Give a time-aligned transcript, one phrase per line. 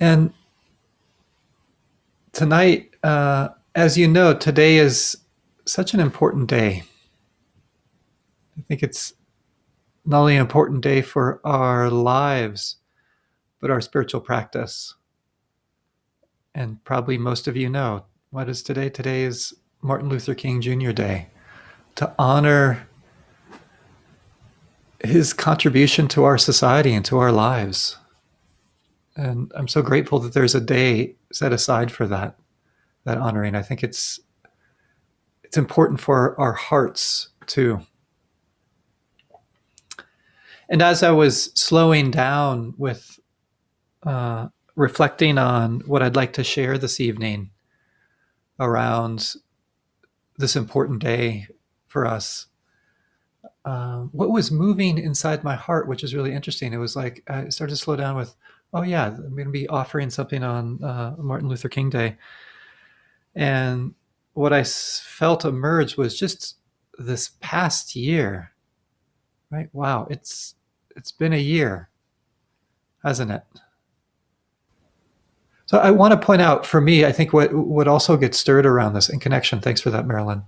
[0.00, 0.32] And
[2.32, 5.16] tonight, uh, as you know, today is
[5.66, 6.82] such an important day.
[8.58, 9.14] I think it's
[10.04, 12.76] not only an important day for our lives,
[13.60, 14.94] but our spiritual practice.
[16.54, 18.90] And probably most of you know what is today?
[18.90, 20.92] Today is Martin Luther King Jr.
[20.92, 21.28] Day
[21.96, 22.88] to honor
[25.04, 27.96] his contribution to our society and to our lives.
[29.16, 32.36] And I'm so grateful that there's a day set aside for that,
[33.04, 33.54] that honoring.
[33.54, 34.20] I think it's
[35.44, 37.80] it's important for our hearts too.
[40.68, 43.20] And as I was slowing down with
[44.02, 47.50] uh, reflecting on what I'd like to share this evening
[48.58, 49.34] around
[50.36, 51.46] this important day
[51.86, 52.46] for us,
[53.64, 57.48] uh, what was moving inside my heart, which is really interesting, it was like I
[57.50, 58.34] started to slow down with,
[58.74, 62.16] oh, yeah, I'm going to be offering something on uh, Martin Luther King Day.
[63.34, 63.94] And
[64.34, 66.56] what I felt emerge was just
[66.98, 68.52] this past year,
[69.50, 69.68] right?
[69.72, 70.56] Wow, it's
[70.96, 71.88] it's been a year,
[73.02, 73.42] hasn't it?
[75.66, 78.66] So I want to point out for me, I think what what also gets stirred
[78.66, 79.60] around this in connection.
[79.60, 80.42] Thanks for that, Marilyn.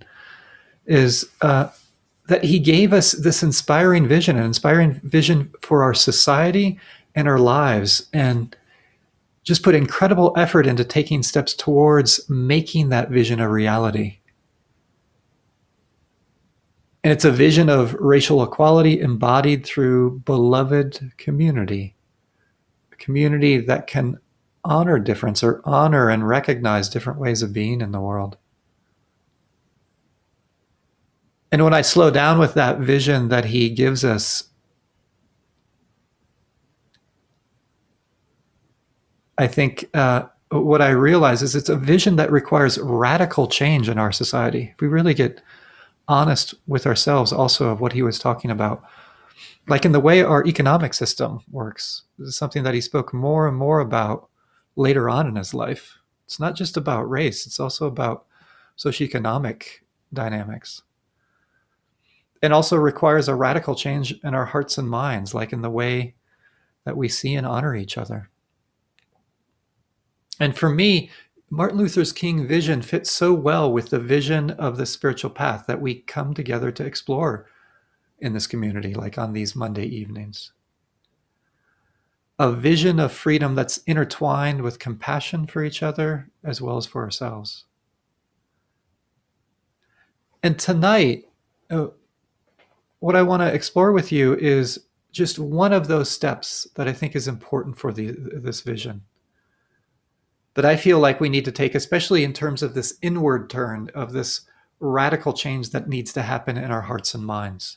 [0.87, 1.69] Is uh,
[2.29, 6.79] that he gave us this inspiring vision, an inspiring vision for our society
[7.17, 8.55] and our lives, and
[9.43, 14.19] just put incredible effort into taking steps towards making that vision a reality.
[17.03, 21.95] And it's a vision of racial equality embodied through beloved community,
[22.93, 24.19] a community that can
[24.65, 28.37] honor difference or honor and recognize different ways of being in the world.
[31.53, 34.49] And when I slow down with that vision that he gives us,
[39.39, 43.99] I think uh, what I realize is it's a vision that requires radical change in
[43.99, 44.73] our society.
[44.75, 45.43] If we really get
[46.09, 48.83] honest with ourselves, also of what he was talking about,
[49.69, 53.49] like in the way our economic system works, this is something that he spoke more
[53.49, 54.29] and more about
[54.77, 55.99] later on in his life.
[56.25, 58.27] It's not just about race, it's also about
[58.79, 59.65] socioeconomic
[60.13, 60.83] dynamics.
[62.43, 66.15] And also requires a radical change in our hearts and minds, like in the way
[66.85, 68.31] that we see and honor each other.
[70.39, 71.11] And for me,
[71.49, 75.81] Martin Luther's King vision fits so well with the vision of the spiritual path that
[75.81, 77.47] we come together to explore
[78.19, 80.53] in this community, like on these Monday evenings.
[82.39, 87.03] A vision of freedom that's intertwined with compassion for each other as well as for
[87.03, 87.65] ourselves.
[90.43, 91.27] And tonight,
[91.71, 91.89] uh,
[92.99, 94.81] what I want to explore with you is
[95.13, 99.03] just one of those steps that I think is important for the, this vision
[100.57, 103.91] that I feel like we need to take, especially in terms of this inward turn,
[103.95, 104.41] of this
[104.81, 107.77] radical change that needs to happen in our hearts and minds.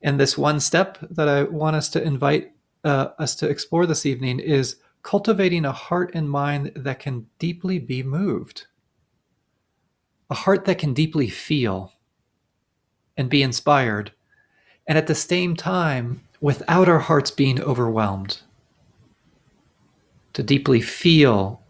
[0.00, 2.52] And this one step that I want us to invite
[2.84, 7.80] uh, us to explore this evening is cultivating a heart and mind that can deeply
[7.80, 8.68] be moved,
[10.30, 11.92] a heart that can deeply feel
[13.16, 14.12] and be inspired,
[14.86, 18.42] and at the same time, without our hearts being overwhelmed
[20.36, 21.62] to deeply feel,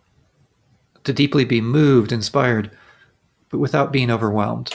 [1.04, 2.68] to deeply be moved, inspired,
[3.48, 4.74] but without being overwhelmed.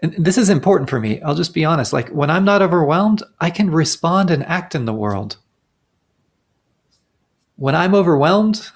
[0.00, 1.22] And this is important for me.
[1.22, 1.92] I'll just be honest.
[1.92, 5.36] Like when I'm not overwhelmed, I can respond and act in the world.
[7.54, 8.68] When I'm overwhelmed,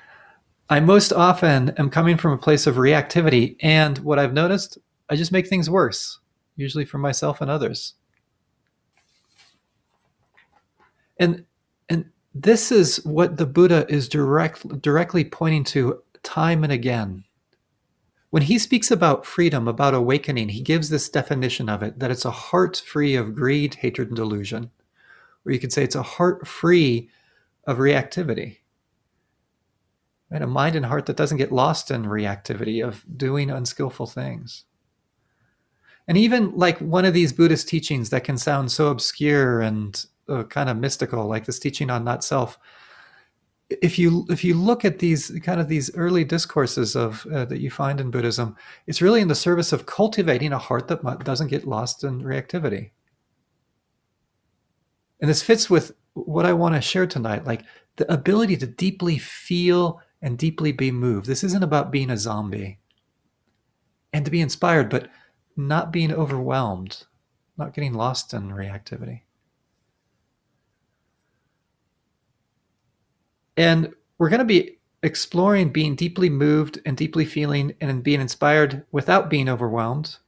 [0.70, 3.56] I most often am coming from a place of reactivity.
[3.60, 4.78] And what I've noticed,
[5.10, 6.20] I just make things worse,
[6.56, 7.96] usually for myself and others.
[11.18, 11.44] And
[12.42, 17.24] this is what the Buddha is direct, directly pointing to time and again.
[18.30, 22.26] When he speaks about freedom, about awakening, he gives this definition of it that it's
[22.26, 24.70] a heart free of greed, hatred, and delusion.
[25.44, 27.10] Or you could say it's a heart free
[27.66, 28.58] of reactivity.
[30.30, 30.42] Right?
[30.42, 34.64] A mind and heart that doesn't get lost in reactivity of doing unskillful things.
[36.06, 40.44] And even like one of these Buddhist teachings that can sound so obscure and uh,
[40.44, 42.58] kind of mystical, like this teaching on not self.
[43.70, 47.60] If you if you look at these kind of these early discourses of uh, that
[47.60, 51.48] you find in Buddhism, it's really in the service of cultivating a heart that doesn't
[51.48, 52.90] get lost in reactivity.
[55.20, 57.62] And this fits with what I want to share tonight, like
[57.96, 61.26] the ability to deeply feel and deeply be moved.
[61.26, 62.78] This isn't about being a zombie
[64.12, 65.10] and to be inspired, but
[65.56, 67.04] not being overwhelmed,
[67.56, 69.22] not getting lost in reactivity.
[73.58, 78.86] And we're going to be exploring being deeply moved and deeply feeling and being inspired
[78.92, 80.18] without being overwhelmed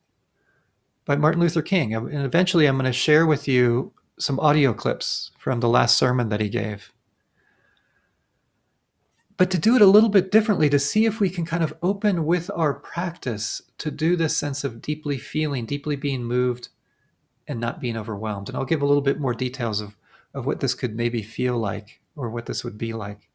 [1.04, 1.94] by Martin Luther King.
[1.94, 6.28] And eventually, I'm going to share with you some audio clips from the last sermon
[6.28, 6.92] that he gave.
[9.36, 11.72] But to do it a little bit differently, to see if we can kind of
[11.82, 16.68] open with our practice to do this sense of deeply feeling, deeply being moved,
[17.46, 18.48] and not being overwhelmed.
[18.48, 19.96] And I'll give a little bit more details of,
[20.34, 23.28] of what this could maybe feel like or what this would be like.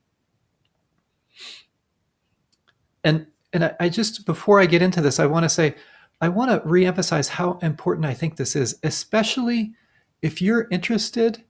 [3.03, 5.75] And and I, I just before I get into this, I want to say
[6.21, 9.73] I want to reemphasize how important I think this is, especially
[10.21, 11.43] if you're interested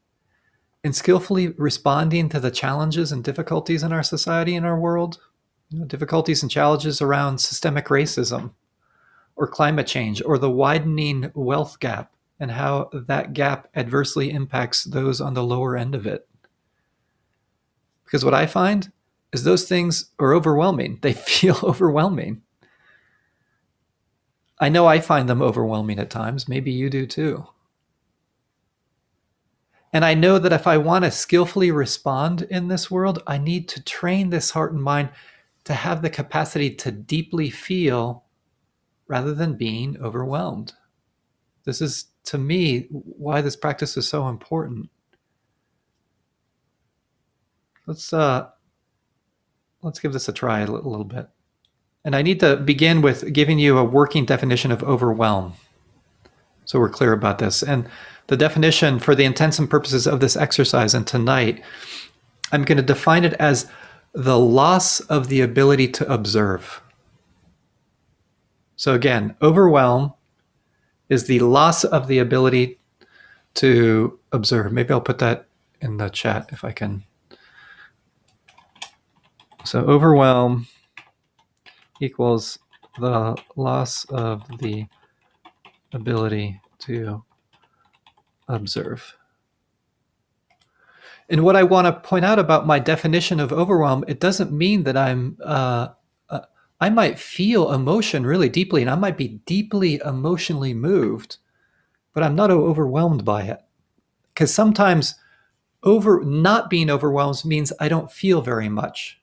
[0.83, 5.19] in skillfully responding to the challenges and difficulties in our society and our world,
[5.69, 8.51] you know, difficulties and challenges around systemic racism
[9.35, 15.21] or climate change or the widening wealth gap and how that gap adversely impacts those
[15.21, 16.27] on the lower end of it.
[18.05, 18.91] Because what I find
[19.33, 20.99] is those things are overwhelming.
[21.01, 22.41] They feel overwhelming.
[24.59, 26.47] I know I find them overwhelming at times.
[26.47, 27.45] Maybe you do too.
[29.91, 33.69] And I know that if I want to skillfully respond in this world, I need
[33.69, 35.09] to train this heart and mind
[35.65, 38.25] to have the capacity to deeply feel
[39.07, 40.73] rather than being overwhelmed.
[41.63, 44.89] This is, to me, why this practice is so important.
[47.87, 48.49] Let's uh,
[49.81, 51.29] let's give this a try a little, little bit.
[52.03, 55.53] And I need to begin with giving you a working definition of overwhelm.
[56.65, 57.63] So we're clear about this.
[57.63, 57.87] And
[58.27, 61.63] the definition for the intents and purposes of this exercise and tonight,
[62.51, 63.69] I'm going to define it as
[64.13, 66.81] the loss of the ability to observe.
[68.75, 70.13] So again, overwhelm
[71.09, 72.79] is the loss of the ability
[73.55, 74.71] to observe.
[74.71, 75.47] Maybe I'll put that
[75.81, 77.03] in the chat if I can.
[79.65, 80.67] So overwhelm
[81.99, 82.59] equals
[82.99, 84.85] the loss of the
[85.91, 87.23] ability to
[88.47, 89.15] observe.
[91.29, 94.83] And what I want to point out about my definition of overwhelm, it doesn't mean
[94.83, 95.87] that I'm, uh,
[96.29, 96.41] uh,
[96.79, 101.37] I might feel emotion really deeply and I might be deeply emotionally moved,
[102.13, 103.61] but I'm not overwhelmed by it.
[104.31, 105.15] Because sometimes
[105.81, 109.19] over not being overwhelmed means I don't feel very much.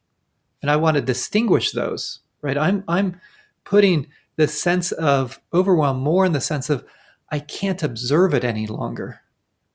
[0.63, 2.59] And I want to distinguish those right?
[2.59, 3.21] I'm I'm
[3.65, 6.85] putting the sense of overwhelm more in the sense of
[7.31, 9.21] I can't observe it any longer.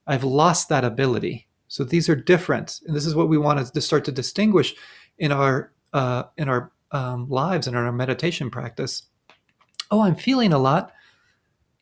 [0.06, 1.48] I've lost that ability.
[1.70, 4.76] So these are different, and this is what we want to start to distinguish
[5.18, 9.04] in our uh, in our um, lives and in our meditation practice.
[9.90, 10.94] Oh, I'm feeling a lot,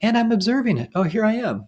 [0.02, 0.90] and I'm observing it.
[0.96, 1.68] Oh, here I am.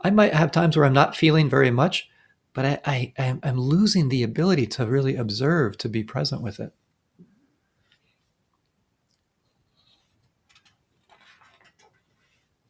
[0.00, 2.08] I might have times where I'm not feeling very much,
[2.56, 6.72] but I, I I'm losing the ability to really observe, to be present with it.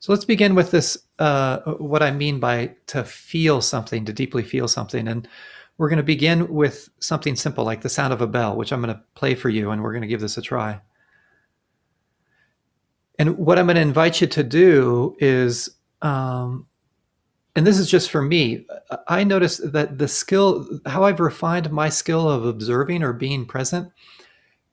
[0.01, 4.43] So let's begin with this uh, what I mean by to feel something, to deeply
[4.43, 5.07] feel something.
[5.07, 5.29] And
[5.79, 8.83] we're going to begin with something simple like the sound of a bell, which I'm
[8.83, 10.81] going to play for you, and we're going to give this a try.
[13.21, 15.71] And what I'm going to invite you to do is,
[16.03, 16.67] um,
[17.57, 18.67] and this is just for me,
[19.09, 23.91] I notice that the skill, how I've refined my skill of observing or being present,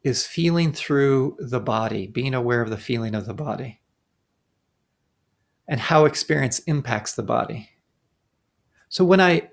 [0.04, 3.80] is feeling through the body, being aware of the feeling of the body
[5.70, 7.70] and how experience impacts the body.
[8.90, 9.50] So when I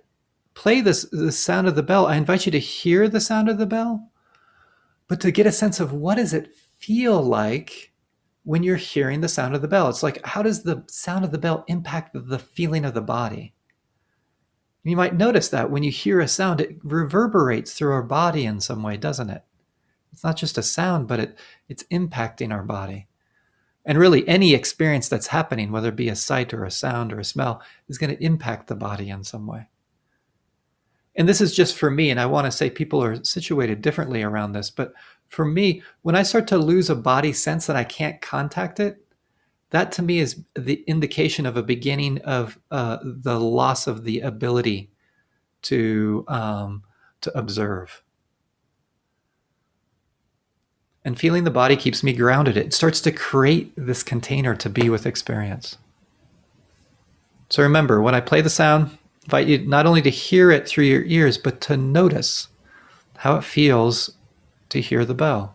[0.55, 3.59] play this the sound of the bell, I invite you to hear the sound of
[3.59, 4.11] the bell,
[5.07, 7.90] but to get a sense of what does it feel like
[8.45, 9.89] when you're hearing the sound of the bell.
[9.89, 13.55] It's like how does the sound of the bell impact the feeling of the body?
[14.83, 18.61] You might notice that when you hear a sound, it reverberates through our body in
[18.61, 19.45] some way, doesn't it?
[20.13, 23.07] It's not just a sound, but it, it's impacting our body.
[23.85, 27.21] And really, any experience that's happening, whether it be a sight or a sound or
[27.21, 29.69] a smell, is going to impact the body in some way.
[31.17, 34.23] And this is just for me, and I want to say people are situated differently
[34.23, 34.71] around this.
[34.71, 34.93] But
[35.31, 39.03] for me, when I start to lose a body sense that I can't contact it,
[39.71, 44.21] that to me is the indication of a beginning of uh, the loss of the
[44.21, 44.91] ability
[45.63, 46.83] to um,
[47.23, 48.03] to observe
[51.05, 52.57] and feeling the body keeps me grounded.
[52.57, 55.79] It starts to create this container to be with experience.
[57.49, 60.85] So remember, when I play the sound, invite you not only to hear it through
[60.85, 62.49] your ears, but to notice
[63.17, 64.11] how it feels
[64.71, 65.55] to hear the bell.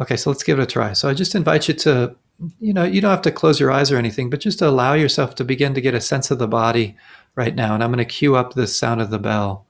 [0.00, 0.92] Okay, so let's give it a try.
[0.92, 2.16] So I just invite you to
[2.60, 5.34] you know, you don't have to close your eyes or anything, but just allow yourself
[5.36, 6.96] to begin to get a sense of the body
[7.34, 7.74] right now.
[7.74, 9.66] And I'm going to cue up the sound of the bell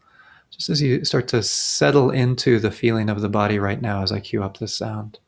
[0.51, 4.13] just as you start to settle into the feeling of the body right now as
[4.13, 5.19] I cue up this sound.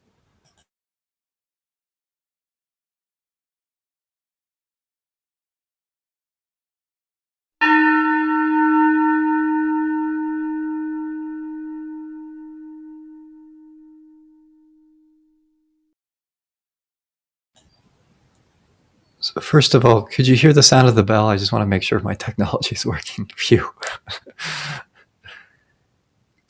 [19.34, 21.28] So first of all, could you hear the sound of the bell?
[21.28, 23.30] I just want to make sure my technology is working.
[23.36, 23.70] Phew.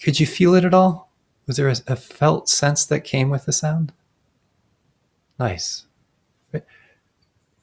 [0.00, 1.10] could you feel it at all?
[1.48, 3.92] Was there a, a, felt sense that came with the sound?
[5.40, 5.86] Nice.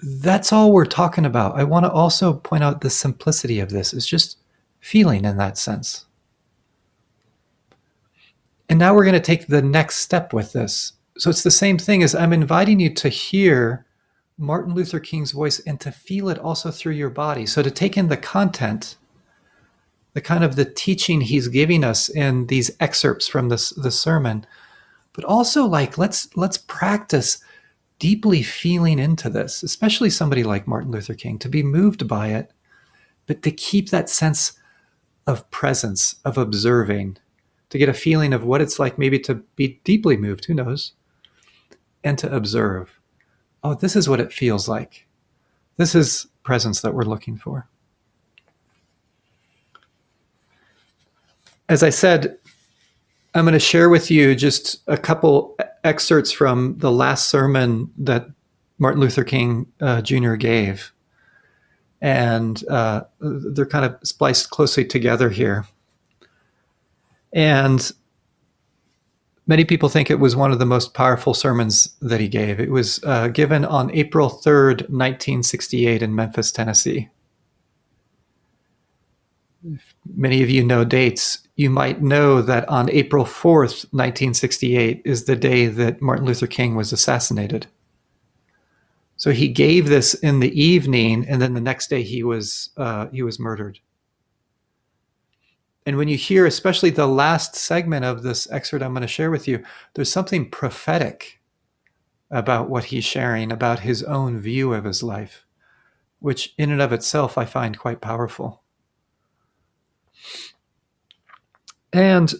[0.01, 1.55] That's all we're talking about.
[1.55, 4.39] I want to also point out the simplicity of this It's just
[4.81, 6.05] feeling in that sense.
[8.67, 10.93] And now we're going to take the next step with this.
[11.17, 13.86] So it's the same thing as I'm inviting you to hear
[14.38, 17.46] Martin Luther King's voice and to feel it also through your body.
[17.46, 18.98] So to take in the content,
[20.13, 24.46] the kind of the teaching he's giving us in these excerpts from this the sermon,
[25.13, 27.39] but also like let's let's practice
[28.00, 32.51] deeply feeling into this, especially somebody like Martin Luther King, to be moved by it,
[33.25, 34.54] but to keep that sense
[35.27, 37.18] of presence, of observing,
[37.70, 40.92] to get a feeling of what it's like maybe to be deeply moved, who knows,
[42.04, 42.95] and to observe
[43.65, 45.07] oh, this is what it feels like.
[45.77, 47.67] This is presence that we're looking for.
[51.67, 52.38] As I said,
[53.34, 58.27] I'm going to share with you just a couple excerpts from the last sermon that
[58.77, 60.36] Martin Luther King uh, Jr.
[60.36, 60.93] gave.
[62.01, 65.65] And uh, they're kind of spliced closely together here.
[67.34, 67.91] And
[69.48, 72.60] Many people think it was one of the most powerful sermons that he gave.
[72.60, 77.10] It was uh, given on April 3rd, 1968, in Memphis, Tennessee.
[79.64, 85.25] If many of you know dates, you might know that on April 4th, 1968, is
[85.25, 87.68] the day that Martin Luther King was assassinated.
[89.18, 93.08] So he gave this in the evening, and then the next day he was uh,
[93.12, 93.80] he was murdered.
[95.86, 99.30] And when you hear, especially the last segment of this excerpt I'm going to share
[99.30, 99.63] with you,
[99.94, 101.39] there's something prophetic
[102.32, 105.46] about what he's sharing, about his own view of his life,
[106.20, 108.63] which in and of itself I find quite powerful.
[111.94, 112.34] And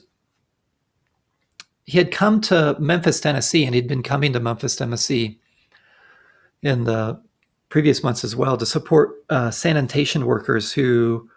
[1.86, 5.40] he had come to Memphis, Tennessee, and he'd been coming to Memphis, Tennessee
[6.64, 7.22] in the
[7.70, 11.30] previous months as well to support uh, sanitation workers who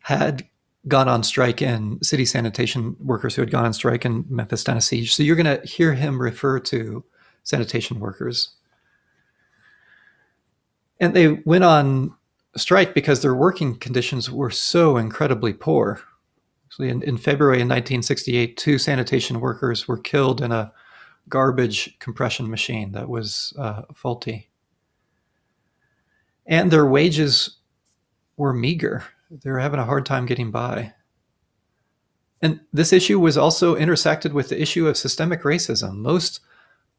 [0.00, 0.48] had
[0.86, 5.04] gone on strike and city sanitation workers who had gone on strike in Memphis, Tennessee.
[5.06, 7.04] So you're going to hear him refer to
[7.42, 8.50] sanitation workers.
[11.00, 12.14] And they went on
[12.56, 16.00] strike because their working conditions were so incredibly poor.
[16.78, 20.72] In, in February of 1968, two sanitation workers were killed in a
[21.28, 24.48] garbage compression machine that was uh, faulty.
[26.46, 27.56] And their wages
[28.36, 30.94] were meager they were having a hard time getting by.
[32.40, 35.96] And this issue was also intersected with the issue of systemic racism.
[35.96, 36.40] Most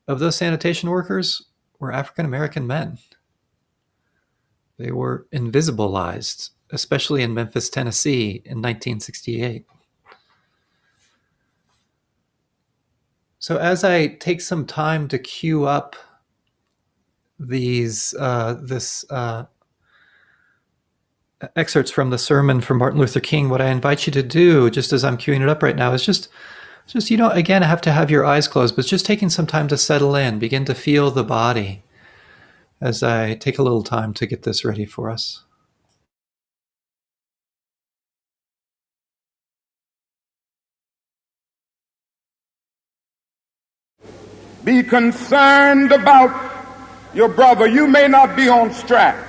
[0.08, 1.44] of those sanitation workers
[1.80, 2.98] were African American men.
[4.78, 9.66] They were invisibilized, especially in Memphis, Tennessee in 1968.
[13.40, 15.96] So, as I take some time to queue up
[17.40, 19.46] these, uh, this uh,
[21.56, 24.92] excerpts from the sermon from Martin Luther King, what I invite you to do, just
[24.92, 26.28] as I'm queuing it up right now, is just,
[26.88, 29.48] just you know, again, I have to have your eyes closed, but just taking some
[29.48, 31.84] time to settle in, begin to feel the body
[32.82, 35.44] as I take a little time to get this ready for us.
[44.64, 46.52] Be concerned about
[47.14, 47.66] your brother.
[47.66, 49.29] You may not be on strike.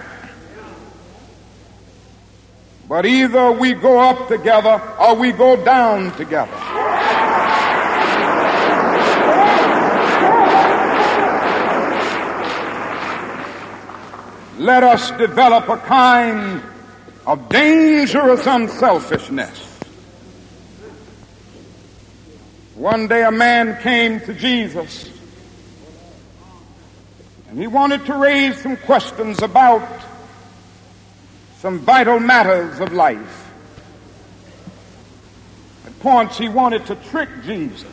[2.91, 6.51] But either we go up together or we go down together.
[14.59, 16.61] Let us develop a kind
[17.29, 19.57] of dangerous unselfishness.
[22.75, 25.09] One day a man came to Jesus
[27.49, 30.10] and he wanted to raise some questions about
[31.61, 33.53] some vital matters of life.
[35.85, 37.87] At points, he wanted to trick Jesus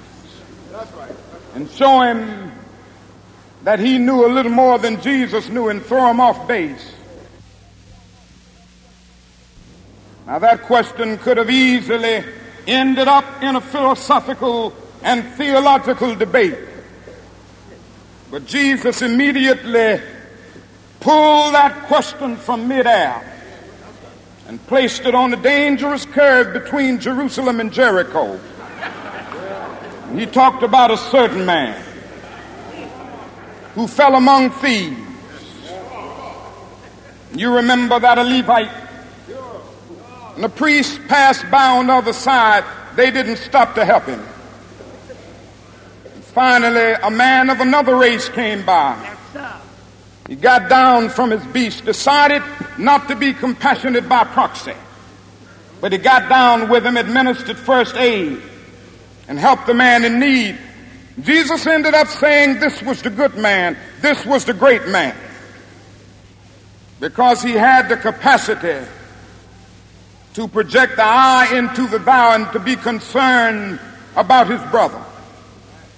[1.54, 2.54] and show him
[3.64, 6.94] that he knew a little more than Jesus knew and throw him off base.
[10.26, 12.24] Now, that question could have easily
[12.68, 16.58] ended up in a philosophical and theological debate.
[18.32, 20.02] But Jesus immediately
[21.02, 23.34] pulled that question from midair
[24.48, 28.40] and placed it on a dangerous curve between Jerusalem and Jericho.
[30.16, 31.84] He talked about a certain man
[33.76, 34.98] who fell among thieves.
[37.36, 38.72] You remember that a Levite
[40.36, 42.64] and the priest passed by on the other side.
[42.96, 44.24] They didn't stop to help him.
[46.34, 49.16] Finally, a man of another race came by.
[50.28, 52.44] He got down from his beast, decided
[52.78, 54.74] not to be compassionate by proxy.
[55.80, 58.42] But he got down with him, administered first aid,
[59.28, 60.58] and helped the man in need.
[61.22, 65.16] Jesus ended up saying this was the good man, this was the great man.
[67.00, 68.86] Because he had the capacity
[70.34, 73.80] to project the I into the thou and to be concerned
[74.16, 75.02] about his brother.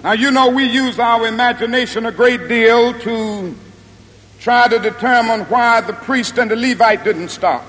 [0.03, 3.55] Now, you know, we use our imagination a great deal to
[4.39, 7.65] try to determine why the priest and the Levite didn't stop.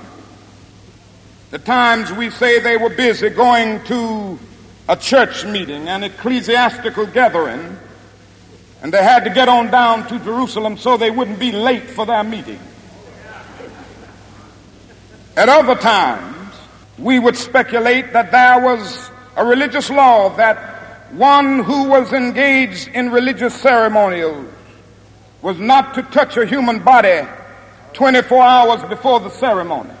[1.51, 4.39] The times we say they were busy going to
[4.87, 7.77] a church meeting, an ecclesiastical gathering,
[8.81, 12.05] and they had to get on down to Jerusalem so they wouldn't be late for
[12.05, 12.59] their meeting.
[15.35, 16.55] At other times,
[16.97, 23.11] we would speculate that there was a religious law that one who was engaged in
[23.11, 24.47] religious ceremonials
[25.41, 27.27] was not to touch a human body
[27.93, 29.91] 24 hours before the ceremony.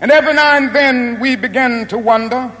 [0.00, 2.52] And every now and then we begin to wonder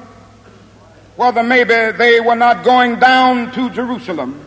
[1.16, 4.44] whether maybe they were not going down to Jerusalem,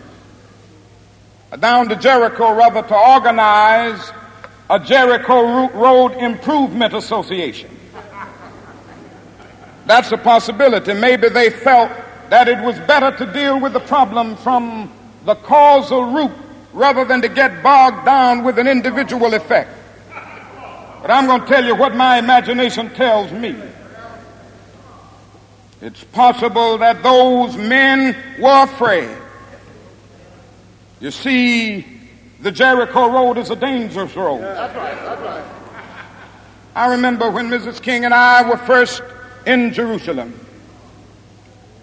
[1.59, 4.11] down to Jericho rather, to organize
[4.69, 7.69] a Jericho Road Improvement Association.
[9.85, 10.93] That's a possibility.
[10.93, 11.91] Maybe they felt
[12.29, 14.91] that it was better to deal with the problem from
[15.25, 16.31] the causal root
[16.73, 19.69] rather than to get bogged down with an individual effect.
[21.01, 23.55] But I'm going to tell you what my imagination tells me.
[25.81, 29.17] It's possible that those men were afraid.
[30.99, 31.85] You see,
[32.39, 34.41] the Jericho Road is a dangerous road.
[34.41, 35.43] That's right, that's right.
[36.75, 37.81] I remember when Mrs.
[37.81, 39.01] King and I were first
[39.47, 40.39] in Jerusalem.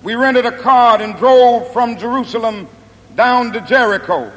[0.05, 2.68] We rented a car and drove from Jerusalem
[3.16, 4.33] down to Jericho.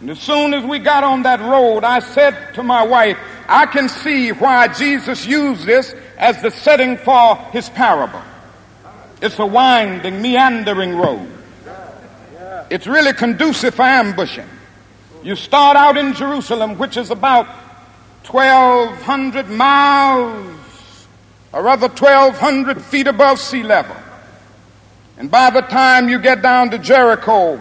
[0.00, 3.66] And as soon as we got on that road, I said to my wife, I
[3.66, 8.22] can see why Jesus used this as the setting for his parable.
[9.20, 11.28] It's a winding, meandering road.
[12.70, 14.46] It's really conducive for ambushing.
[15.24, 17.46] You start out in Jerusalem, which is about
[18.26, 20.58] 1,200 miles
[21.52, 23.96] or rather 1,200 feet above sea level.
[25.16, 27.60] And by the time you get down to Jericho,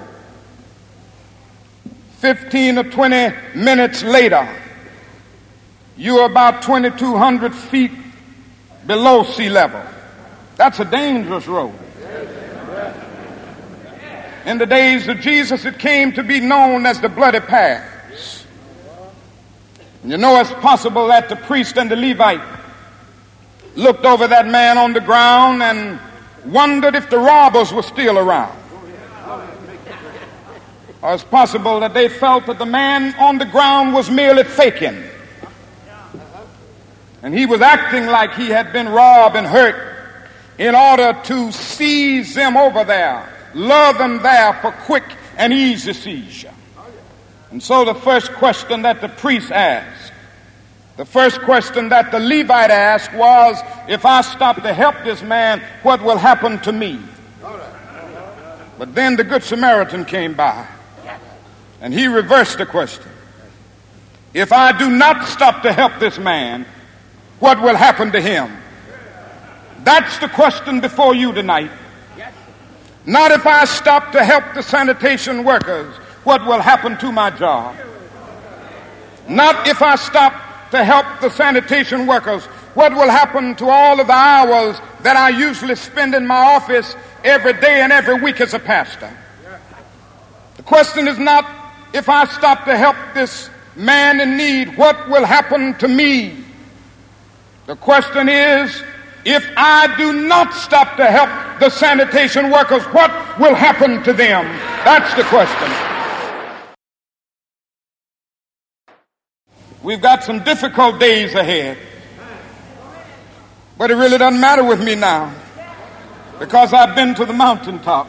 [2.17, 4.47] 15 or 20 minutes later,
[5.95, 7.91] you're about 2,200 feet
[8.85, 9.81] below sea level.
[10.55, 11.73] That's a dangerous road.
[14.45, 18.45] In the days of Jesus, it came to be known as the bloody Pass.
[20.01, 22.41] And you know it's possible that the priest and the Levite
[23.75, 25.99] looked over that man on the ground and
[26.45, 28.56] wondered if the robbers were still around.
[31.13, 35.03] It's possible that they felt that the man on the ground was merely faking.
[37.23, 39.75] And he was acting like he had been robbed and hurt
[40.57, 45.05] in order to seize them over there, lure them there for quick
[45.37, 46.53] and easy seizure.
[47.51, 50.13] And so the first question that the priest asked
[50.97, 55.61] the first question that the Levite asked was, if I stop to help this man,
[55.83, 56.99] what will happen to me?
[58.79, 60.67] But then the Good Samaritan came by
[61.81, 63.11] and he reversed the question.
[64.33, 66.65] If I do not stop to help this man,
[67.39, 68.51] what will happen to him?
[69.83, 71.71] That's the question before you tonight.
[73.05, 77.75] Not if I stop to help the sanitation workers, what will happen to my job?
[79.29, 82.43] Not if I stop to help the sanitation workers?
[82.73, 86.95] What will happen to all of the hours that I usually spend in my office
[87.23, 89.09] every day and every week as a pastor?
[90.57, 91.45] The question is not
[91.93, 96.43] if I stop to help this man in need, what will happen to me?
[97.65, 98.83] The question is,
[99.25, 104.45] if I do not stop to help the sanitation workers, what will happen to them?
[104.85, 105.71] That's the question.
[109.83, 111.77] We've got some difficult days ahead.
[113.77, 115.33] But it really doesn't matter with me now
[116.39, 118.07] because I've been to the mountaintop.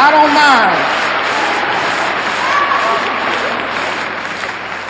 [0.00, 0.97] I don't mind.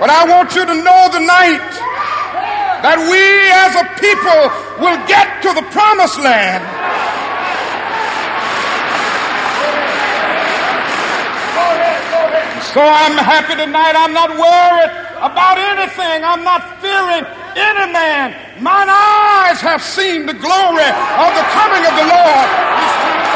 [0.00, 1.70] but I want you to know tonight
[2.80, 3.20] that we
[3.52, 4.40] as a people
[4.80, 6.64] will get to the promised land.
[12.72, 13.92] So I'm happy tonight.
[13.92, 16.24] I'm not worried about anything.
[16.24, 18.32] I'm not fearing any man.
[18.62, 23.29] Mine eyes have seen the glory of the coming of the Lord.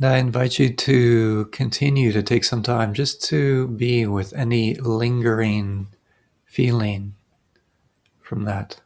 [0.00, 4.74] And I invite you to continue to take some time just to be with any
[4.74, 5.88] lingering
[6.46, 7.14] feeling
[8.22, 8.80] from that.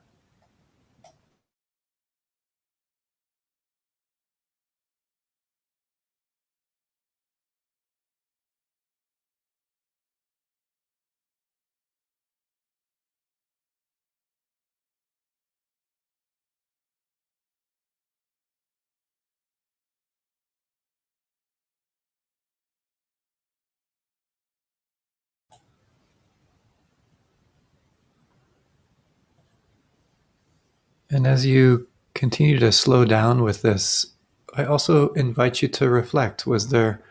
[31.13, 34.07] And as you continue to slow down with this,
[34.55, 37.03] I also invite you to reflect was there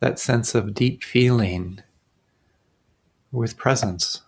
[0.00, 1.80] that sense of deep feeling
[3.30, 4.22] with presence?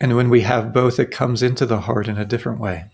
[0.00, 2.86] And when we have both, it comes into the heart in a different way.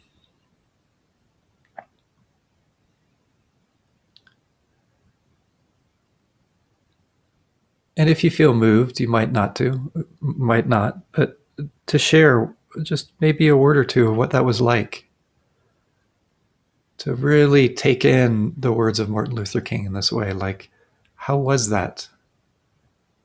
[7.97, 11.41] And if you feel moved, you might not to, might not, but
[11.87, 15.09] to share just maybe a word or two of what that was like.
[16.99, 20.71] To really take in the words of Martin Luther King in this way, like,
[21.15, 22.09] how was that?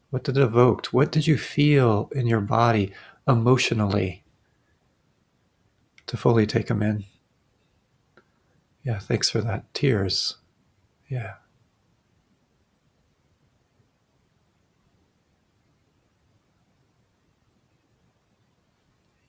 [0.09, 0.87] What did it evoke?
[0.87, 2.93] What did you feel in your body
[3.27, 4.23] emotionally
[6.07, 7.05] to fully take them in?
[8.83, 9.73] Yeah, thanks for that.
[9.73, 10.37] Tears.
[11.07, 11.35] Yeah.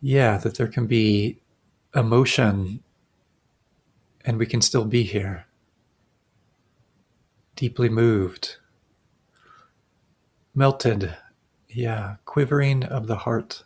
[0.02, 1.40] Yeah, that there can be
[1.94, 2.82] emotion
[4.24, 5.46] and we can still be here,
[7.54, 8.56] deeply moved,
[10.54, 11.14] melted,
[11.68, 13.62] yeah, quivering of the heart.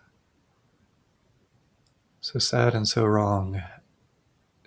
[2.21, 3.63] So sad and so wrong,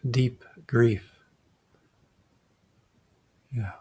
[0.10, 1.20] deep grief.
[3.52, 3.74] Yeah.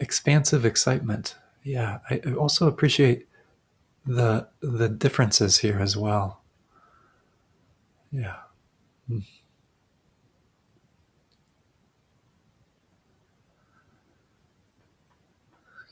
[0.00, 1.36] Expansive excitement.
[1.62, 3.28] Yeah, I also appreciate
[4.06, 6.42] the the differences here as well.
[8.10, 8.36] Yeah.
[9.10, 9.24] Mm.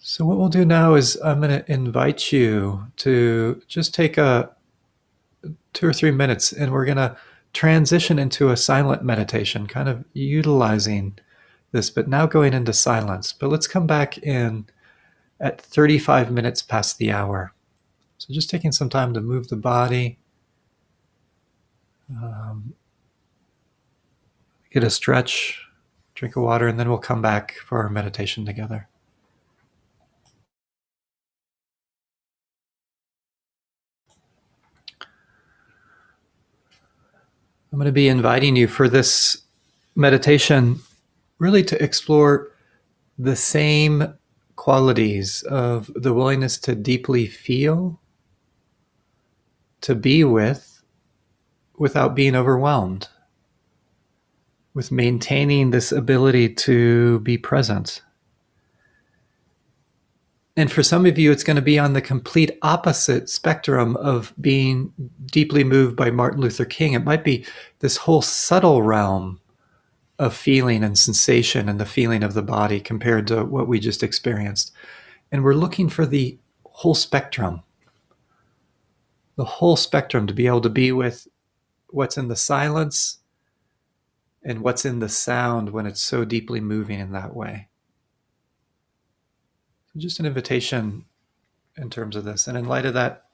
[0.01, 4.51] So what we'll do now is I'm going to invite you to just take a
[5.75, 7.16] two or three minutes and we're going to
[7.53, 11.18] transition into a silent meditation, kind of utilizing
[11.72, 13.33] this, but now going into silence.
[13.33, 14.66] But let's come back in
[15.40, 17.52] at 35 minutes past the hour.
[18.18, 20.18] So just taking some time to move the body,
[22.11, 22.74] um,
[24.72, 25.64] get a stretch,
[26.14, 28.88] drink of water, and then we'll come back for our meditation together.
[37.70, 39.42] I'm going to be inviting you for this
[39.94, 40.81] meditation
[41.38, 42.53] really to explore
[43.18, 44.14] the same
[44.57, 48.01] qualities of the willingness to deeply feel,
[49.81, 50.83] to be with,
[51.77, 53.09] without being overwhelmed,
[54.74, 58.03] with maintaining this ability to be present.
[60.59, 64.35] and for some of you, it's going to be on the complete opposite spectrum of
[64.40, 64.92] being
[65.27, 66.94] deeply moved by Martin Luther King.
[66.94, 67.46] It might be
[67.79, 69.40] this whole subtle realm
[70.18, 74.02] of feeling and sensation and the feeling of the body compared to what we just
[74.02, 74.72] experienced.
[75.31, 77.62] And we're looking for the whole spectrum,
[79.37, 81.28] the whole spectrum to be able to be with
[81.90, 83.18] what's in the silence
[84.42, 87.68] and what's in the sound when it's so deeply moving in that way
[89.98, 91.04] just an invitation
[91.76, 92.46] in terms of this.
[92.46, 93.24] And in light of that,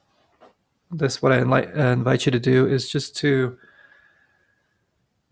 [0.91, 3.57] this what I invite, uh, invite you to do is just to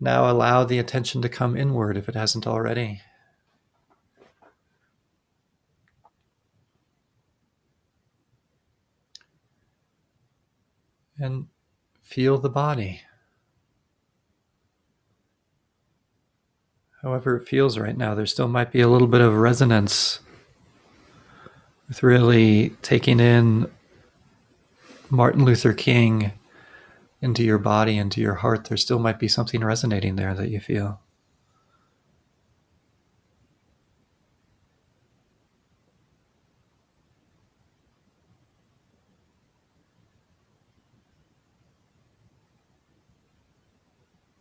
[0.04, 3.00] now allow the attention to come inward if it hasn't already.
[11.18, 11.46] And
[12.02, 13.00] feel the body.
[17.02, 20.20] However, it feels right now, there still might be a little bit of resonance
[21.88, 23.70] with really taking in
[25.10, 26.32] Martin Luther King
[27.24, 30.60] into your body, into your heart, there still might be something resonating there that you
[30.60, 31.00] feel.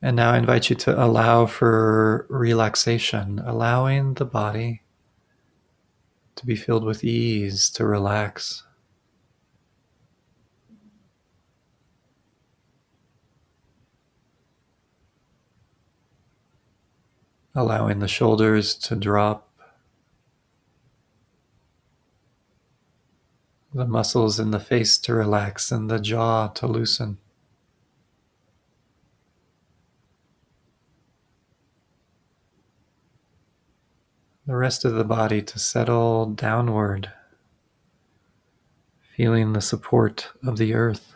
[0.02, 4.82] And now I invite you to allow for relaxation, allowing the body
[6.36, 8.64] to be filled with ease, to relax.
[17.56, 19.48] Allowing the shoulders to drop,
[23.74, 27.18] the muscles in the face to relax, and the jaw to loosen.
[34.46, 37.12] the rest of the body to settle downward,
[39.16, 41.16] feeling the support of the earth.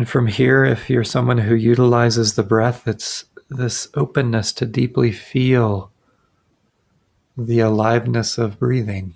[0.00, 5.12] And from here, if you're someone who utilizes the breath, it's this openness to deeply
[5.12, 5.92] feel
[7.36, 9.14] the aliveness of breathing.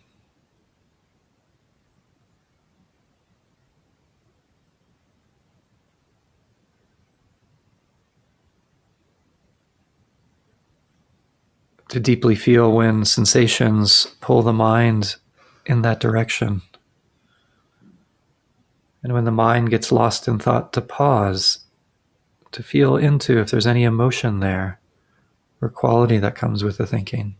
[11.88, 15.16] To deeply feel when sensations pull the mind
[15.64, 16.60] in that direction.
[19.04, 21.66] And when the mind gets lost in thought, to pause,
[22.52, 24.80] to feel into if there's any emotion there
[25.60, 27.36] or quality that comes with the thinking.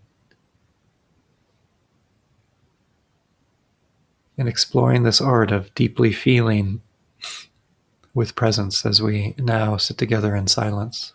[4.36, 6.82] And exploring this art of deeply feeling
[8.12, 11.14] with presence as we now sit together in silence.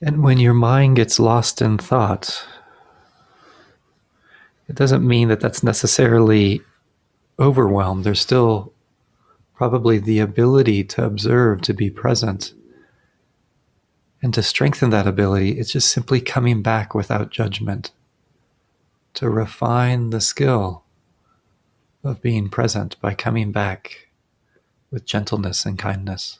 [0.00, 2.46] And when your mind gets lost in thought,
[4.68, 6.62] it doesn't mean that that's necessarily
[7.38, 8.04] overwhelmed.
[8.04, 8.72] There's still
[9.54, 12.54] probably the ability to observe, to be present.
[14.22, 17.92] And to strengthen that ability, it's just simply coming back without judgment,
[19.14, 20.84] to refine the skill
[22.04, 24.08] of being present by coming back
[24.90, 26.38] with gentleness and kindness.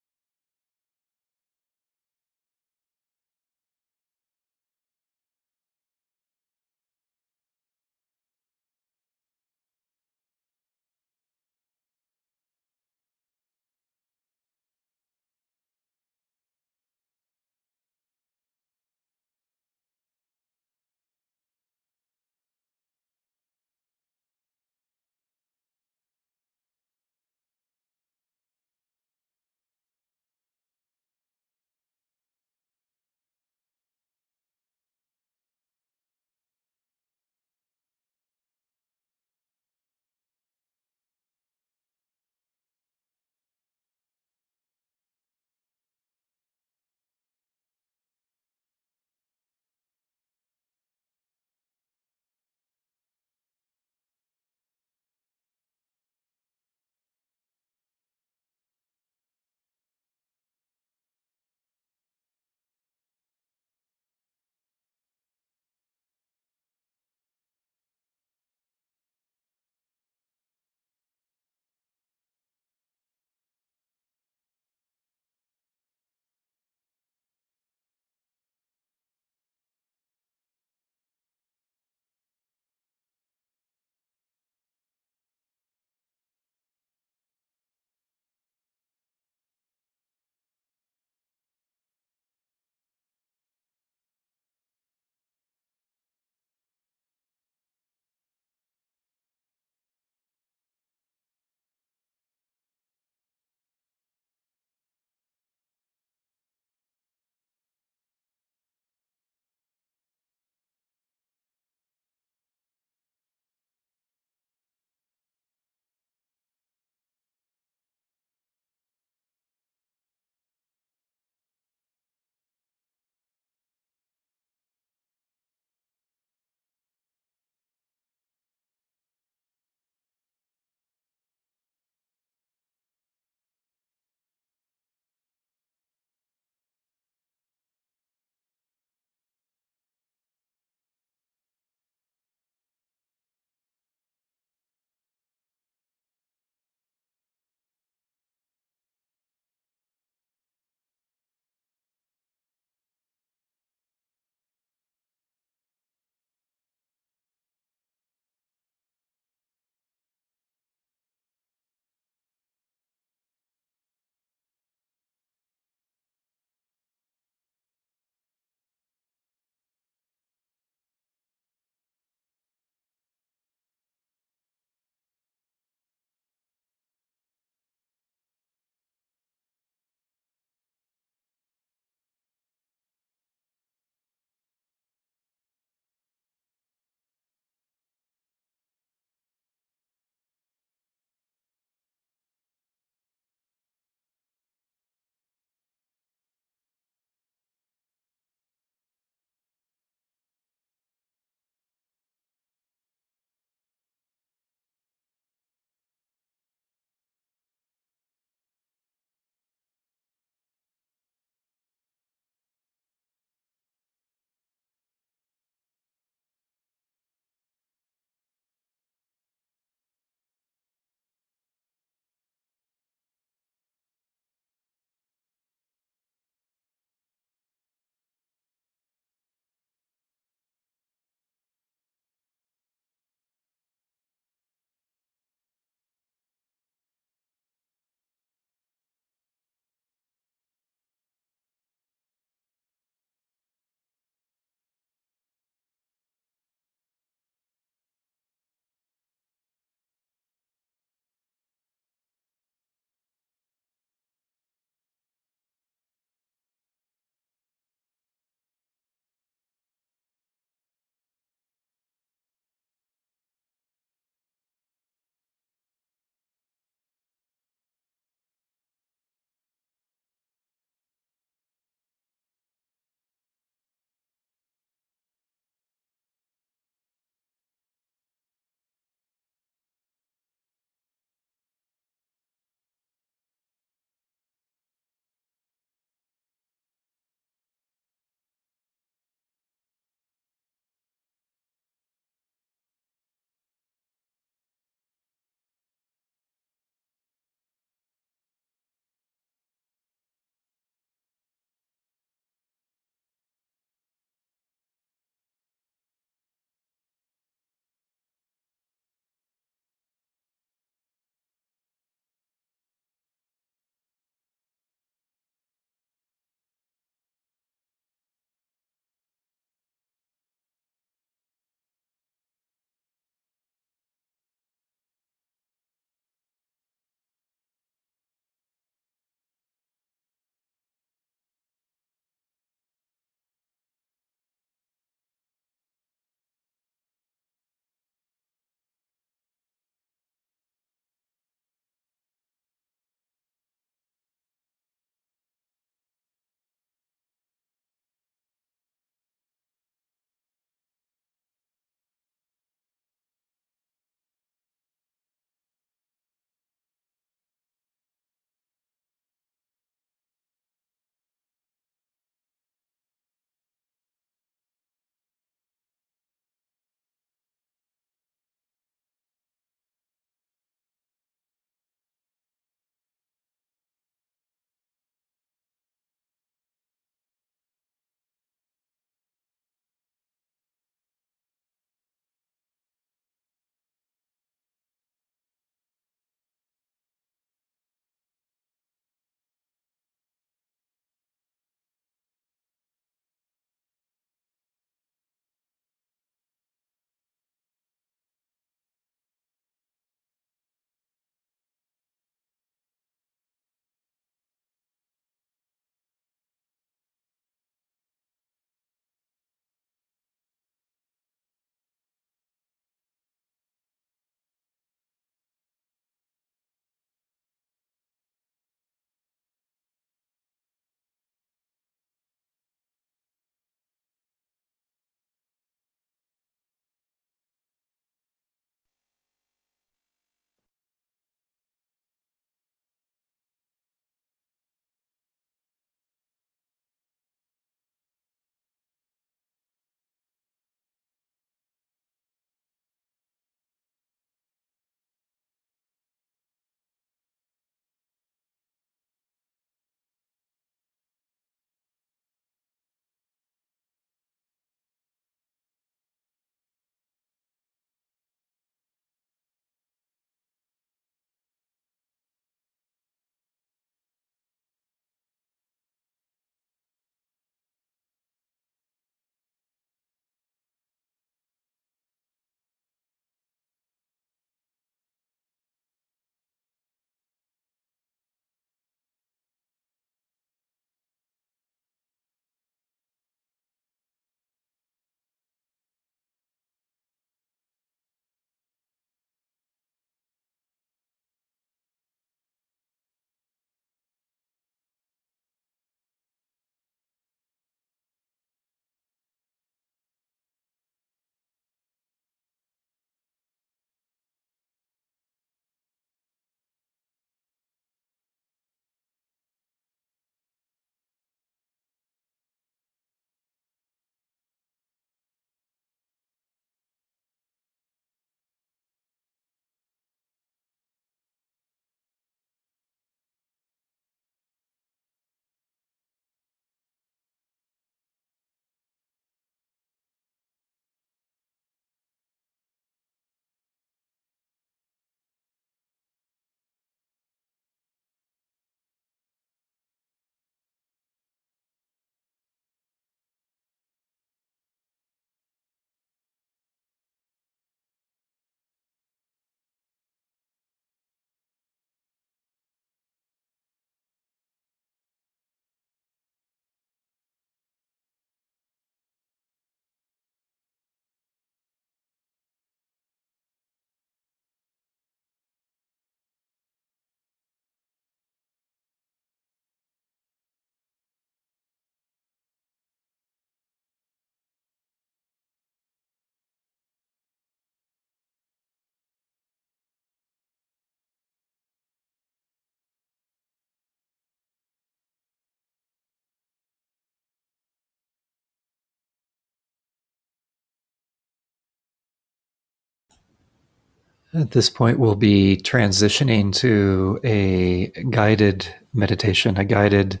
[594.14, 600.00] At this point, we'll be transitioning to a guided meditation, a guided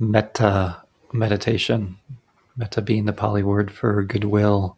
[0.00, 1.98] metta meditation.
[2.56, 4.76] Metta being the Pali word for goodwill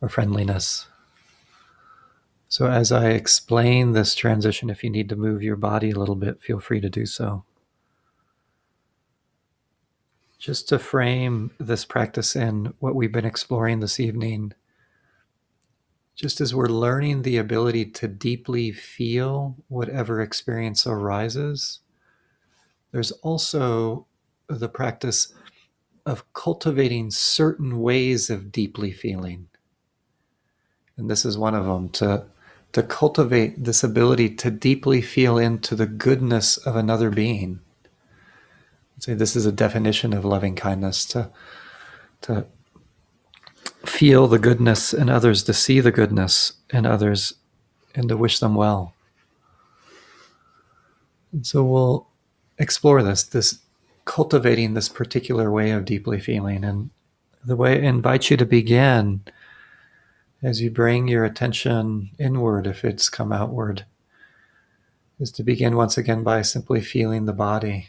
[0.00, 0.86] or friendliness.
[2.48, 6.14] So, as I explain this transition, if you need to move your body a little
[6.14, 7.44] bit, feel free to do so.
[10.38, 14.52] Just to frame this practice in what we've been exploring this evening,
[16.14, 21.80] just as we're learning the ability to deeply feel whatever experience arises,
[22.92, 24.06] there's also
[24.48, 25.32] the practice
[26.06, 29.48] of cultivating certain ways of deeply feeling.
[30.96, 32.26] And this is one of them to,
[32.72, 37.60] to cultivate this ability to deeply feel into the goodness of another being.
[38.96, 41.30] I'd say this is a definition of loving kindness to,
[42.22, 42.46] to
[43.88, 47.34] feel the goodness in others, to see the goodness in others,
[47.94, 48.94] and to wish them well.
[51.32, 52.06] And so we'll
[52.58, 53.58] explore this, this
[54.04, 56.64] cultivating this particular way of deeply feeling.
[56.64, 56.90] And
[57.44, 59.22] the way I invite you to begin
[60.42, 63.86] as you bring your attention inward, if it's come outward,
[65.18, 67.88] is to begin once again by simply feeling the body.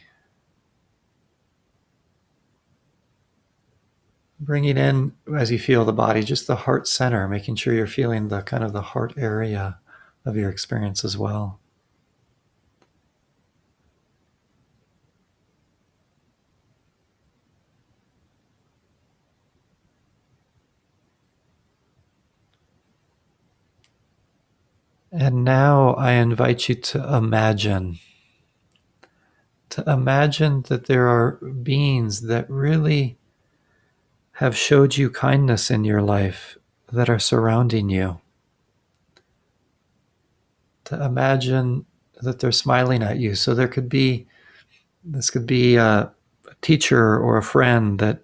[4.38, 8.28] Bringing in, as you feel the body, just the heart center, making sure you're feeling
[8.28, 9.78] the kind of the heart area
[10.26, 11.58] of your experience as well.
[25.10, 28.00] And now I invite you to imagine.
[29.70, 31.32] To imagine that there are
[31.62, 33.16] beings that really
[34.36, 36.58] have showed you kindness in your life
[36.92, 38.20] that are surrounding you.
[40.84, 41.86] To imagine
[42.20, 43.34] that they're smiling at you.
[43.34, 44.26] So there could be,
[45.02, 46.12] this could be a,
[46.48, 48.20] a teacher or a friend that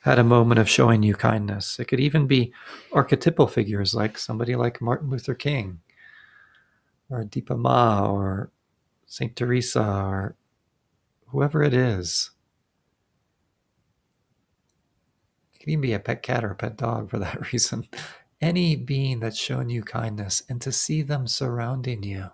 [0.00, 1.78] had a moment of showing you kindness.
[1.78, 2.52] It could even be
[2.92, 5.78] archetypal figures like somebody like Martin Luther King
[7.08, 8.50] or Dipa Ma or
[9.06, 9.36] St.
[9.36, 10.34] Teresa or
[11.28, 12.32] whoever it is.
[15.54, 17.86] It can even be a pet cat or a pet dog for that reason.
[18.40, 22.30] Any being that's shown you kindness and to see them surrounding you.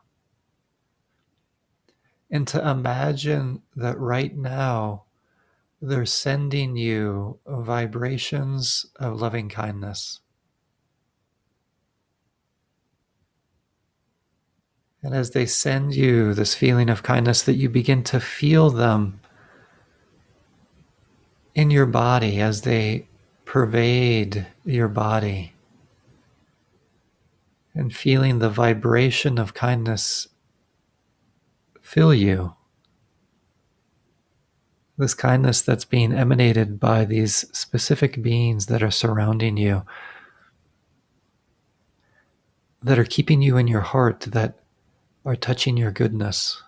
[2.31, 5.05] And to imagine that right now
[5.81, 10.21] they're sending you vibrations of loving kindness.
[15.03, 19.21] And as they send you this feeling of kindness, that you begin to feel them
[21.55, 23.09] in your body as they
[23.53, 25.53] pervade your body.
[27.75, 30.27] And feeling the vibration of kindness
[31.83, 32.55] fill you.
[34.97, 39.83] This kindness that's being emanated by these specific beings that are surrounding you,
[42.83, 44.61] that are keeping you in your heart, that
[45.27, 46.63] are touching your goodness,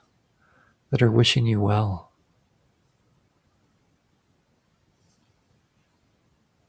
[0.90, 2.12] that are wishing you well.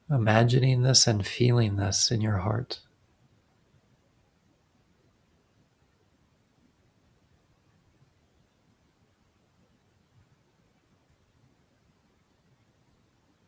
[0.10, 2.80] Imagining this and feeling this in your heart.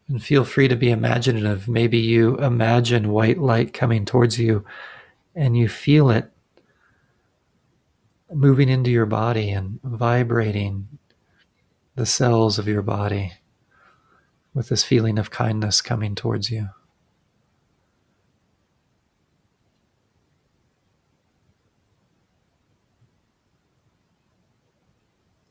[0.09, 1.67] And feel free to be imaginative.
[1.67, 4.65] Maybe you imagine white light coming towards you
[5.35, 6.31] and you feel it
[8.33, 10.87] moving into your body and vibrating
[11.95, 13.33] the cells of your body
[14.57, 16.67] with this feeling of kindness coming towards you.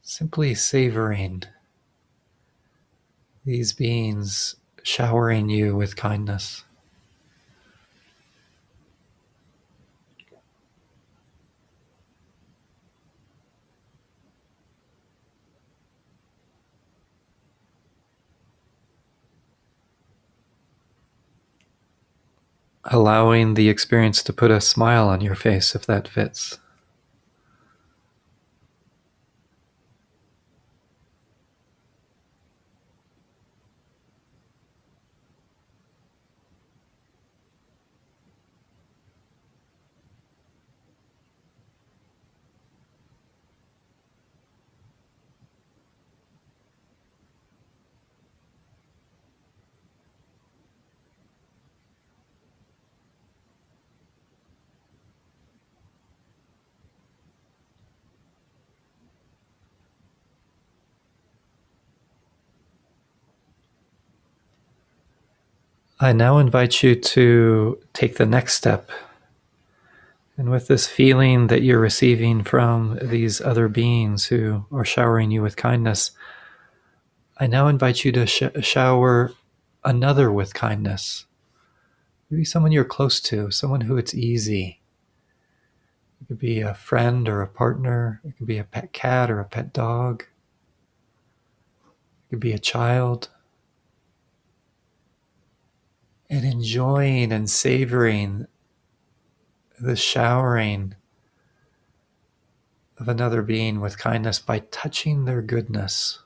[0.03, 1.45] Simply savoring
[3.45, 6.65] these beings showering you with kindness.
[22.87, 26.59] Allowing the experience to put a smile on your face if that fits.
[65.99, 68.91] I now invite you to take the next step.
[70.37, 75.41] And with this feeling that you're receiving from these other beings who are showering you
[75.41, 76.11] with kindness,
[77.39, 79.33] I now invite you to sh- shower
[79.85, 81.25] another with kindness.
[82.29, 84.83] Maybe someone you're close to, someone who it's easy.
[86.21, 89.41] It could be a friend or a partner, it could be a pet cat or
[89.41, 90.25] a pet dog,
[91.87, 93.31] it could be a child
[96.29, 98.47] and enjoying and savoring
[99.81, 100.95] the showering
[102.99, 106.21] of another being with kindness by touching their goodness.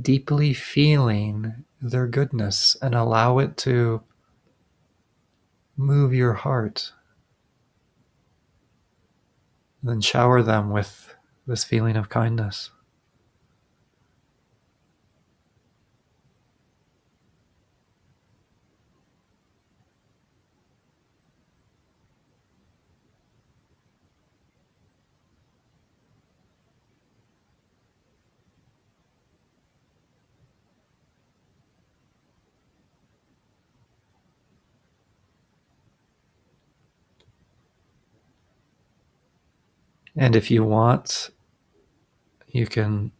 [0.00, 4.02] Deeply feeling their goodness and allow it to
[5.76, 6.92] move your heart.
[9.82, 11.14] And then shower them with
[11.46, 12.70] this feeling of kindness.
[40.16, 41.30] And if you want,
[42.48, 43.12] you can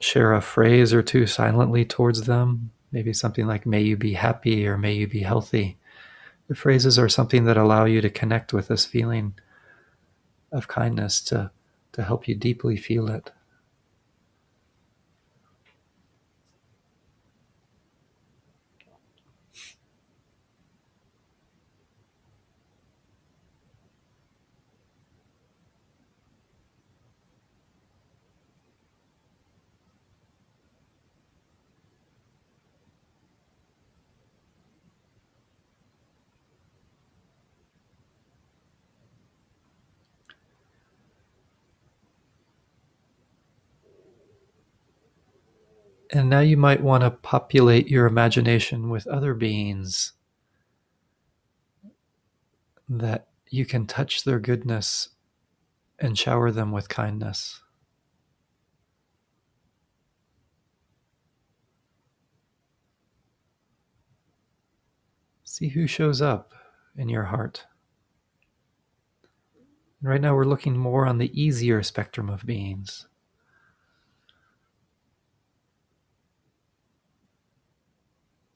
[0.00, 2.70] share a phrase or two silently towards them.
[2.92, 5.78] Maybe something like, may you be happy or may you be healthy.
[6.48, 9.34] The phrases are something that allow you to connect with this feeling
[10.52, 11.50] of kindness to,
[11.92, 13.30] to help you deeply feel it.
[46.12, 50.12] And now you might want to populate your imagination with other beings
[52.88, 55.10] that you can touch their goodness
[56.00, 57.60] and shower them with kindness.
[65.44, 66.52] See who shows up
[66.96, 67.66] in your heart.
[70.02, 73.06] right now, we're looking more on the easier spectrum of beings.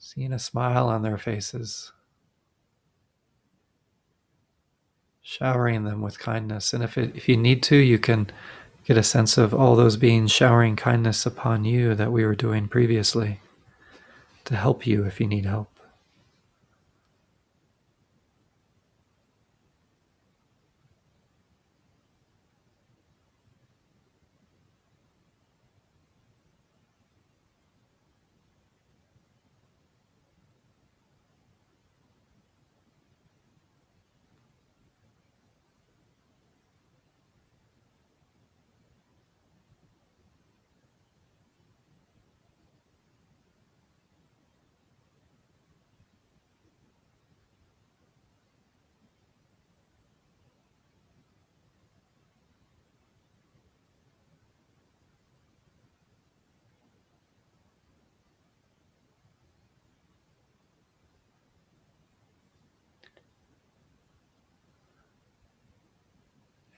[0.04, 1.90] Seeing a smile on their faces,
[5.22, 6.74] showering them with kindness.
[6.74, 8.28] And if, it, if you need to, you can
[8.84, 12.68] get a sense of all those beings showering kindness upon you that we were doing
[12.68, 13.40] previously
[14.44, 15.73] to help you if you need help.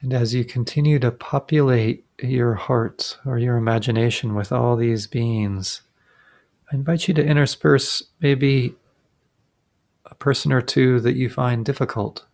[0.07, 5.81] And as you continue to populate your heart or your imagination with all these beings,
[6.71, 8.73] I invite you to intersperse maybe
[10.05, 12.25] a person or two that you find difficult.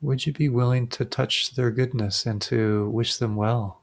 [0.00, 3.82] Would you be willing to touch their goodness and to wish them well?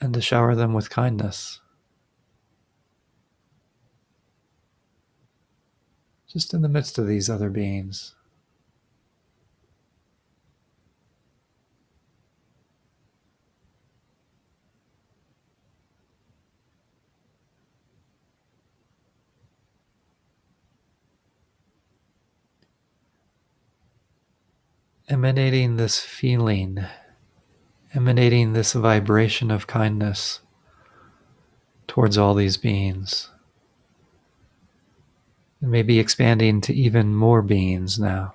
[0.00, 1.60] And to shower them with kindness?
[6.26, 8.14] Just in the midst of these other beings.
[25.08, 26.84] Emanating this feeling,
[27.94, 30.40] emanating this vibration of kindness
[31.86, 33.30] towards all these beings.
[35.60, 38.34] And maybe expanding to even more beings now.